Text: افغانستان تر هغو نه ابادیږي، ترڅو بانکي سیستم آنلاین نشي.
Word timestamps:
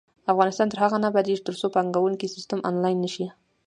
افغانستان 0.31 0.67
تر 0.69 0.79
هغو 0.83 0.97
نه 1.01 1.07
ابادیږي، 1.11 1.45
ترڅو 1.47 1.65
بانکي 1.95 2.27
سیستم 2.35 2.59
آنلاین 2.69 2.97
نشي. 3.05 3.25